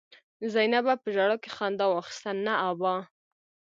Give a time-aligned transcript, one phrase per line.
[0.53, 2.95] زينبه په ژړا کې خندا واخيسته: نه ابا!